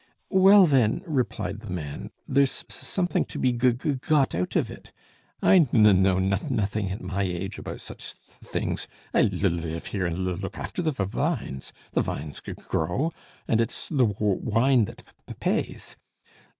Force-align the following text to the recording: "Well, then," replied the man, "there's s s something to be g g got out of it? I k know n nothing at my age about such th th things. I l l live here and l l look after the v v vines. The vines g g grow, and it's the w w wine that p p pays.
"Well, 0.31 0.65
then," 0.65 1.03
replied 1.05 1.59
the 1.59 1.69
man, 1.69 2.09
"there's 2.27 2.49
s 2.49 2.65
s 2.71 2.75
something 2.87 3.23
to 3.25 3.37
be 3.37 3.53
g 3.53 3.71
g 3.73 3.93
got 3.97 4.33
out 4.33 4.55
of 4.55 4.71
it? 4.71 4.91
I 5.43 5.59
k 5.59 5.77
know 5.77 6.17
n 6.17 6.27
nothing 6.49 6.89
at 6.89 7.01
my 7.03 7.21
age 7.21 7.59
about 7.59 7.81
such 7.81 8.13
th 8.15 8.39
th 8.39 8.51
things. 8.51 8.87
I 9.13 9.19
l 9.19 9.25
l 9.31 9.51
live 9.51 9.85
here 9.93 10.07
and 10.07 10.15
l 10.15 10.29
l 10.29 10.37
look 10.37 10.57
after 10.57 10.81
the 10.81 10.89
v 10.91 11.03
v 11.03 11.09
vines. 11.11 11.71
The 11.91 12.01
vines 12.01 12.41
g 12.43 12.53
g 12.55 12.61
grow, 12.67 13.13
and 13.47 13.61
it's 13.61 13.89
the 13.89 14.07
w 14.07 14.13
w 14.37 14.37
wine 14.41 14.85
that 14.85 15.05
p 15.27 15.33
p 15.33 15.33
pays. 15.39 15.97